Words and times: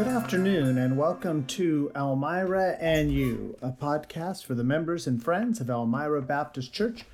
Good 0.00 0.08
afternoon, 0.08 0.78
and 0.78 0.96
welcome 0.96 1.44
to 1.48 1.92
Elmira 1.94 2.78
and 2.80 3.12
You, 3.12 3.58
a 3.60 3.68
podcast 3.68 4.46
for 4.46 4.54
the 4.54 4.64
members 4.64 5.06
and 5.06 5.22
friends 5.22 5.60
of 5.60 5.68
Elmira 5.68 6.22
Baptist 6.22 6.72
Church, 6.72 7.04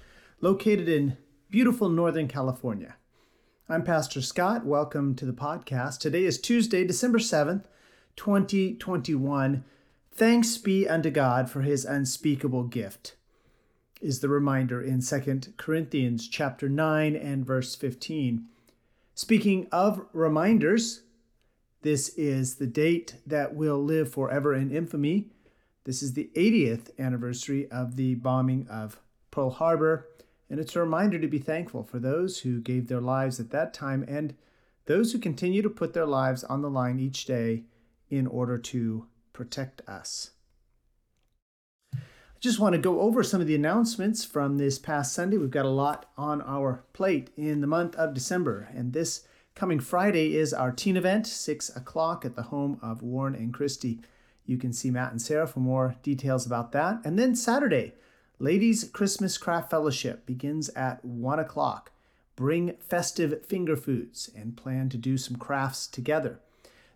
located 0.41 0.89
in 0.89 1.17
beautiful 1.51 1.89
Northern 1.89 2.29
California. 2.29 2.95
I'm 3.69 3.83
Pastor 3.83 4.23
Scott. 4.23 4.65
Welcome 4.65 5.17
to 5.17 5.25
the 5.27 5.33
podcast. 5.33 5.99
Today 5.99 6.23
is 6.23 6.41
Tuesday, 6.41 6.85
December 6.85 7.19
7th, 7.19 7.65
2021. 8.15 9.65
Thanks 10.13 10.57
be 10.57 10.89
unto 10.89 11.11
God 11.11 11.51
for 11.51 11.63
his 11.63 11.85
unspeakable 11.85 12.63
gift, 12.63 13.17
is 14.01 14.21
the 14.21 14.29
reminder 14.29 14.81
in 14.81 15.03
2 15.03 15.41
Corinthians 15.57 16.29
chapter 16.29 16.69
9 16.69 17.17
and 17.17 17.45
verse 17.45 17.75
15. 17.75 18.47
Speaking 19.17 19.67
of 19.73 20.07
reminders, 20.13 21.01
this 21.87 22.09
is 22.17 22.57
the 22.57 22.67
date 22.67 23.15
that 23.25 23.55
will 23.55 23.81
live 23.81 24.13
forever 24.13 24.53
in 24.53 24.73
infamy. 24.73 25.31
This 25.85 26.03
is 26.03 26.15
the 26.15 26.33
80th 26.35 26.91
anniversary 26.99 27.71
of 27.71 27.95
the 27.95 28.17
bombing 28.17 28.67
of 28.69 28.99
Pearl 29.31 29.51
Harbor, 29.51 30.09
and 30.51 30.59
it's 30.59 30.75
a 30.75 30.81
reminder 30.81 31.17
to 31.21 31.29
be 31.29 31.39
thankful 31.39 31.85
for 31.85 32.01
those 32.01 32.41
who 32.41 32.59
gave 32.59 32.89
their 32.89 33.01
lives 33.01 33.39
at 33.39 33.51
that 33.51 33.73
time 33.73 34.05
and 34.09 34.35
those 34.87 35.13
who 35.13 35.21
continue 35.21 35.63
to 35.63 35.71
put 35.71 35.95
their 35.95 36.07
lives 36.07 36.43
on 36.43 36.61
the 36.61 36.69
line 36.69 36.99
each 36.99 37.25
day 37.25 37.63
in 38.11 38.27
order 38.27 38.59
to 38.59 39.07
protect 39.33 39.81
us. 39.89 40.31
I 41.95 42.01
just 42.41 42.59
want 42.59 42.73
to 42.73 42.81
go 42.81 42.99
over 42.99 43.23
some 43.23 43.41
of 43.41 43.47
the 43.47 43.55
announcements 43.55 44.25
from 44.25 44.59
this 44.59 44.81
past 44.81 45.13
Sunday. 45.13 45.37
We've 45.37 45.53
got 45.53 45.65
a 45.65 45.69
lot 45.69 46.11
on 46.17 46.43
our 46.43 46.83
plate 46.93 47.31
in 47.37 47.61
the 47.61 47.69
month 47.69 47.95
of 47.95 48.13
December, 48.13 48.69
and 48.75 48.93
this 48.93 49.25
Coming 49.57 49.81
Friday 49.81 50.37
is 50.37 50.53
our 50.53 50.71
teen 50.71 50.99
event, 50.99 51.27
6 51.27 51.75
o'clock 51.75 52.27
at 52.27 52.37
the 52.37 52.43
home 52.43 52.79
of 52.83 53.01
Warren 53.01 53.35
and 53.35 53.55
Christy. 53.55 54.01
You 54.45 54.59
can 54.59 54.71
see 54.71 54.91
Matt 54.91 55.13
and 55.13 55.23
Sarah 55.23 55.47
for 55.47 55.61
more 55.61 55.97
details 56.03 56.45
about 56.45 56.73
that. 56.73 57.01
And 57.07 57.19
then 57.19 57.35
Saturday, 57.35 57.95
Ladies 58.39 58.85
Christmas 58.93 59.39
Craft 59.39 59.71
Fellowship 59.71 60.27
begins 60.27 60.69
at 60.77 61.03
1 61.03 61.39
o'clock. 61.39 61.91
Bring 62.37 62.75
festive 62.81 63.47
finger 63.47 63.77
foods 63.77 64.29
and 64.37 64.59
plan 64.59 64.91
to 64.91 64.99
do 64.99 65.17
some 65.17 65.39
crafts 65.39 65.87
together. 65.87 66.39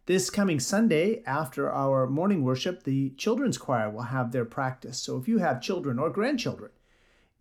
This 0.05 0.29
coming 0.29 0.61
Sunday, 0.61 1.23
after 1.25 1.73
our 1.73 2.07
morning 2.07 2.45
worship, 2.45 2.83
the 2.83 3.15
children's 3.17 3.57
choir 3.57 3.89
will 3.89 4.03
have 4.03 4.33
their 4.33 4.45
practice. 4.45 4.99
So 4.99 5.17
if 5.17 5.27
you 5.27 5.39
have 5.39 5.63
children 5.63 5.99
or 5.99 6.11
grandchildren 6.11 6.73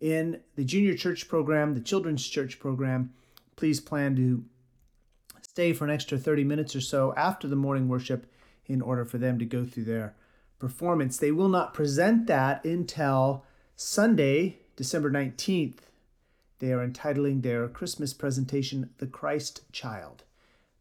in 0.00 0.40
the 0.56 0.64
junior 0.64 0.94
church 0.94 1.28
program, 1.28 1.74
the 1.74 1.80
children's 1.80 2.26
church 2.26 2.58
program, 2.58 3.12
please 3.56 3.80
plan 3.80 4.16
to 4.16 4.44
stay 5.50 5.72
for 5.72 5.84
an 5.84 5.90
extra 5.90 6.16
30 6.16 6.44
minutes 6.44 6.76
or 6.76 6.80
so 6.80 7.12
after 7.16 7.48
the 7.48 7.56
morning 7.56 7.88
worship 7.88 8.24
in 8.66 8.80
order 8.80 9.04
for 9.04 9.18
them 9.18 9.36
to 9.36 9.44
go 9.44 9.64
through 9.64 9.82
their 9.82 10.14
performance. 10.60 11.16
They 11.16 11.32
will 11.32 11.48
not 11.48 11.74
present 11.74 12.28
that 12.28 12.64
until 12.64 13.44
Sunday, 13.74 14.60
December 14.76 15.10
19th. 15.10 15.78
They 16.60 16.72
are 16.72 16.84
entitling 16.84 17.40
their 17.40 17.66
Christmas 17.66 18.14
presentation 18.14 18.90
The 18.98 19.08
Christ 19.08 19.62
Child. 19.72 20.22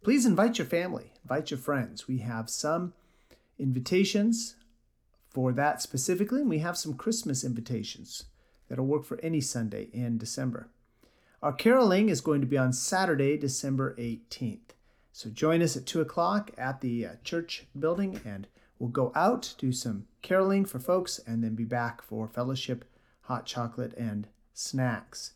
Please 0.03 0.27
invite 0.27 0.59
your 0.59 0.67
family, 0.67 1.13
invite 1.23 1.49
your 1.49 1.57
friends. 1.57 2.07
We 2.07 2.19
have 2.19 2.47
some 2.47 2.93
invitations 3.57 4.55
for 5.31 5.51
that 5.51 5.81
specifically, 5.81 6.41
and 6.41 6.49
we 6.49 6.59
have 6.59 6.77
some 6.77 6.93
Christmas 6.93 7.43
invitations 7.43 8.25
that'll 8.67 8.85
work 8.85 9.03
for 9.03 9.19
any 9.21 9.41
Sunday 9.41 9.89
in 9.93 10.19
December. 10.19 10.69
Our 11.41 11.53
caroling 11.53 12.09
is 12.09 12.19
going 12.19 12.41
to 12.41 12.47
be 12.47 12.57
on 12.57 12.73
Saturday, 12.73 13.37
December 13.37 13.95
18th. 13.97 14.73
So 15.13 15.29
join 15.29 15.61
us 15.61 15.77
at 15.77 15.85
2 15.85 16.01
o'clock 16.01 16.51
at 16.57 16.81
the 16.81 17.05
uh, 17.05 17.11
church 17.23 17.65
building 17.77 18.19
and 18.25 18.47
we'll 18.77 18.89
go 18.89 19.13
out, 19.15 19.55
do 19.57 19.71
some 19.71 20.05
caroling 20.21 20.65
for 20.65 20.79
folks, 20.79 21.17
and 21.25 21.41
then 21.41 21.55
be 21.55 21.63
back 21.63 22.01
for 22.01 22.27
fellowship, 22.27 22.83
hot 23.21 23.45
chocolate, 23.45 23.93
and 23.93 24.27
snacks. 24.53 25.31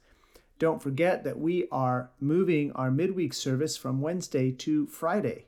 Don't 0.59 0.83
forget 0.83 1.23
that 1.23 1.39
we 1.39 1.69
are 1.71 2.11
moving 2.19 2.73
our 2.73 2.91
midweek 2.91 3.33
service 3.33 3.77
from 3.77 4.01
Wednesday 4.01 4.51
to 4.51 4.87
Friday. 4.87 5.45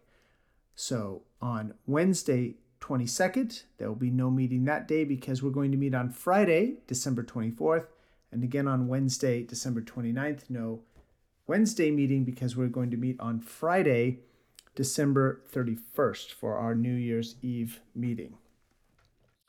So 0.73 1.23
on 1.41 1.73
Wednesday, 1.85 2.55
22nd, 2.79 3.63
there 3.77 3.89
will 3.89 3.95
be 3.95 4.09
no 4.09 4.31
meeting 4.31 4.63
that 4.65 4.88
day 4.88 5.03
because 5.03 5.44
we're 5.44 5.49
going 5.49 5.71
to 5.71 5.77
meet 5.77 5.94
on 5.94 6.11
Friday, 6.11 6.75
December 6.88 7.23
24th, 7.23 7.88
and 8.35 8.44
again 8.44 8.68
on 8.68 8.90
Wednesday, 8.90 9.44
December 9.44 9.81
29th. 9.81 10.50
No 10.50 10.81
Wednesday 11.47 11.90
meeting 11.90 12.25
because 12.25 12.57
we're 12.57 12.68
going 12.68 12.91
to 12.91 12.97
meet 12.97 13.18
on 13.18 13.40
Friday, 13.40 14.19
December 14.75 15.41
31st 15.53 16.34
for 16.34 16.57
our 16.57 16.75
New 16.75 16.94
Year's 16.94 17.35
Eve 17.41 17.79
meeting. 17.95 18.35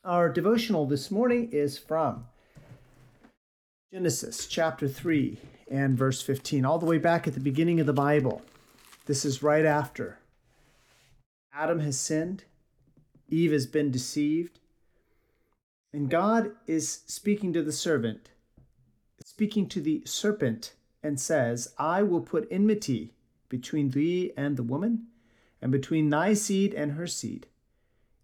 Our 0.05 0.29
devotional 0.29 0.87
this 0.87 1.11
morning 1.11 1.51
is 1.51 1.77
from 1.77 2.27
Genesis 3.93 4.47
chapter 4.47 4.87
3 4.87 5.37
and 5.69 5.99
verse 5.99 6.23
15, 6.23 6.65
all 6.65 6.79
the 6.79 6.87
way 6.87 6.99
back 6.99 7.27
at 7.27 7.35
the 7.35 7.41
beginning 7.41 7.81
of 7.81 7.87
the 7.87 7.93
Bible. 7.93 8.41
This 9.07 9.25
is 9.25 9.43
right 9.43 9.65
after 9.65 10.21
Adam 11.53 11.81
has 11.81 11.99
sinned, 11.99 12.45
Eve 13.29 13.51
has 13.51 13.67
been 13.67 13.91
deceived, 13.91 14.61
and 15.93 16.09
God 16.09 16.53
is 16.69 17.01
speaking 17.07 17.53
to 17.53 17.65
the 17.65 17.73
servant 17.73 18.29
speaking 19.27 19.69
to 19.69 19.81
the 19.81 20.01
serpent 20.07 20.75
and 21.03 21.19
says, 21.19 21.75
I 21.77 22.05
will 22.05 22.21
put 22.21 22.47
enmity 22.49 23.13
between 23.49 23.91
thee 23.91 24.33
and 24.37 24.57
the 24.57 24.63
woman, 24.63 25.09
and 25.61 25.73
between 25.73 26.11
thy 26.11 26.33
seed 26.33 26.73
and 26.73 26.93
her 26.93 27.09
seed. 27.09 27.49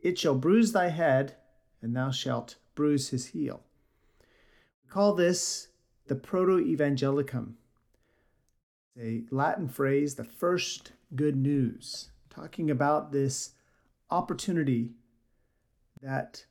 It 0.01 0.17
shall 0.17 0.37
bruise 0.37 0.71
thy 0.71 0.91
head, 0.91 1.35
and 1.83 1.97
thou 1.97 2.13
shalt 2.13 2.55
bruise 2.77 3.09
his 3.09 3.27
heel. 3.27 3.65
We 4.85 4.91
call 4.91 5.15
this 5.15 5.69
the 6.07 6.15
Proto 6.15 6.59
Evangelicum, 6.61 7.55
a 8.97 9.25
Latin 9.33 9.69
phrase, 9.69 10.15
the 10.15 10.25
first 10.25 10.93
good 11.17 11.35
news, 11.35 12.11
talking 12.31 12.71
about 12.71 13.11
this 13.11 13.55
opportunity 14.09 14.93
that 16.01 16.47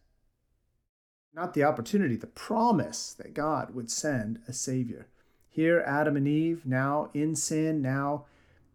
not 1.34 1.54
the 1.54 1.64
opportunity, 1.64 2.16
the 2.16 2.28
promise 2.28 3.14
that 3.14 3.34
God 3.34 3.74
would 3.74 3.90
send 3.90 4.40
a 4.48 4.54
Savior. 4.54 5.08
Here, 5.50 5.84
Adam 5.86 6.16
and 6.16 6.28
Eve, 6.28 6.66
now 6.66 7.10
in 7.14 7.36
sin, 7.36 7.82
now 7.82 8.26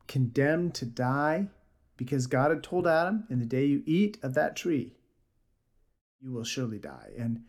condemned 0.07 0.75
to 0.75 0.87
die, 0.87 1.49
because 1.97 2.27
God 2.27 2.51
had 2.51 2.63
told 2.63 2.87
Adam, 2.87 3.25
in 3.31 3.39
the 3.39 3.47
day 3.47 3.65
you 3.65 3.83
eat 3.87 4.19
of 4.23 4.35
that 4.35 4.57
tree, 4.57 4.95
you 6.21 6.33
will 6.33 6.45
surely 6.45 6.79
die. 6.79 7.11
And 7.19 7.43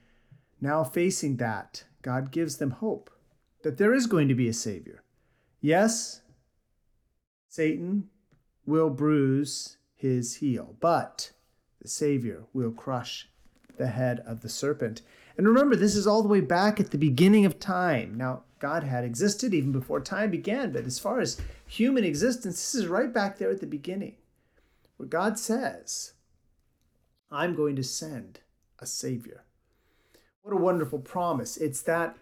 now, 0.60 0.84
facing 0.84 1.38
that, 1.38 1.84
God 2.02 2.32
gives 2.32 2.58
them 2.58 2.72
hope 2.72 3.12
that 3.64 3.78
there 3.78 3.94
is 3.94 4.08
going 4.08 4.28
to 4.28 4.36
be 4.36 4.48
a 4.48 4.54
Savior. 4.54 5.04
Yes, 5.62 6.22
Satan 7.48 8.10
will 8.66 8.90
bruise 8.90 9.78
his 9.94 10.38
heel, 10.38 10.76
but 10.80 11.32
the 11.82 11.88
Savior 11.88 12.46
will 12.54 12.72
crush 12.72 13.30
the 13.78 13.88
head 13.88 14.22
of 14.26 14.42
the 14.42 14.50
serpent. 14.50 15.02
And 15.38 15.48
remember, 15.48 15.76
this 15.76 15.96
is 15.96 16.08
all 16.08 16.22
the 16.22 16.28
way 16.28 16.42
back 16.42 16.80
at 16.80 16.92
the 16.92 16.98
beginning 16.98 17.46
of 17.46 17.60
time. 17.60 18.16
Now, 18.18 18.44
God 18.60 18.84
had 18.84 19.04
existed 19.04 19.54
even 19.54 19.72
before 19.72 20.00
time 20.00 20.32
began, 20.32 20.72
but 20.72 20.86
as 20.86 20.98
far 20.98 21.20
as 21.20 21.40
human 21.68 22.04
existence, 22.04 22.56
this 22.56 22.76
is 22.76 22.88
right 22.88 23.14
back 23.14 23.38
there 23.38 23.52
at 23.52 23.60
the 23.60 23.68
beginning, 23.68 24.16
where 24.98 25.08
God 25.08 25.38
says, 25.38 26.14
I'm 27.32 27.56
going 27.56 27.76
to 27.76 27.84
send 27.84 28.40
a 28.80 28.86
Savior. 28.86 29.44
What 30.42 30.54
a 30.54 30.62
wonderful 30.62 31.00
promise. 31.00 31.58
It's 31.58 31.82
that 31.82 32.18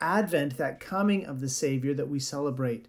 advent, 0.00 0.58
that 0.58 0.78
coming 0.78 1.24
of 1.24 1.40
the 1.40 1.48
Savior 1.48 1.94
that 1.94 2.08
we 2.08 2.20
celebrate 2.20 2.88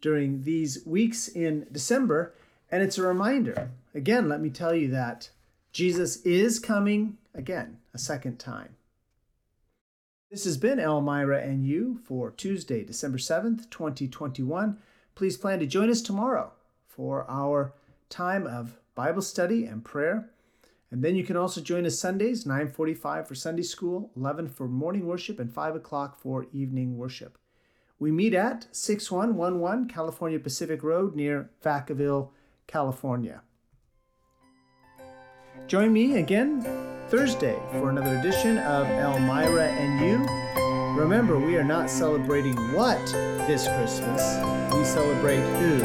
during 0.00 0.42
these 0.42 0.84
weeks 0.84 1.28
in 1.28 1.66
December. 1.70 2.34
And 2.70 2.82
it's 2.82 2.98
a 2.98 3.02
reminder. 3.02 3.70
Again, 3.94 4.28
let 4.28 4.40
me 4.40 4.50
tell 4.50 4.74
you 4.74 4.88
that 4.88 5.30
Jesus 5.72 6.22
is 6.22 6.58
coming 6.58 7.18
again 7.34 7.78
a 7.92 7.98
second 7.98 8.38
time. 8.38 8.76
This 10.30 10.44
has 10.44 10.56
been 10.56 10.78
Elmira 10.78 11.40
and 11.42 11.64
you 11.64 11.98
for 12.04 12.30
Tuesday, 12.30 12.84
December 12.84 13.18
7th, 13.18 13.70
2021. 13.70 14.78
Please 15.14 15.36
plan 15.36 15.58
to 15.58 15.66
join 15.66 15.90
us 15.90 16.02
tomorrow 16.02 16.52
for 16.86 17.24
our 17.30 17.74
time 18.08 18.46
of 18.46 18.78
Bible 18.94 19.22
study 19.22 19.64
and 19.64 19.84
prayer. 19.84 20.30
And 20.90 21.02
then 21.02 21.16
you 21.16 21.24
can 21.24 21.36
also 21.36 21.60
join 21.60 21.84
us 21.84 21.98
Sundays, 21.98 22.44
9:45 22.44 23.28
for 23.28 23.34
Sunday 23.34 23.62
school, 23.62 24.10
11 24.16 24.48
for 24.48 24.68
morning 24.68 25.06
worship, 25.06 25.38
and 25.38 25.52
5 25.52 25.76
o'clock 25.76 26.18
for 26.18 26.46
evening 26.52 26.96
worship. 26.96 27.38
We 27.98 28.10
meet 28.10 28.32
at 28.32 28.74
6111 28.74 29.88
California 29.88 30.38
Pacific 30.38 30.82
Road 30.82 31.14
near 31.14 31.50
Vacaville, 31.62 32.30
California. 32.66 33.42
Join 35.68 35.92
me 35.92 36.16
again 36.16 36.64
Thursday 37.10 37.54
for 37.72 37.90
another 37.90 38.16
edition 38.16 38.56
of 38.56 38.86
Elmira 38.86 39.66
and 39.66 40.00
You. 40.00 40.98
Remember, 40.98 41.38
we 41.38 41.58
are 41.58 41.62
not 41.62 41.90
celebrating 41.90 42.56
what 42.72 43.04
this 43.46 43.68
Christmas, 43.76 44.38
we 44.72 44.82
celebrate 44.82 45.42
who? 45.60 45.76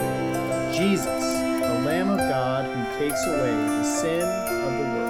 Jesus, 0.71 1.05
the 1.05 1.81
Lamb 1.83 2.11
of 2.11 2.17
God 2.17 2.63
who 2.63 2.97
takes 2.97 3.27
away 3.27 3.51
the 3.51 3.83
sin 3.83 4.21
of 4.21 4.71
the 4.71 4.83
world. 4.95 5.02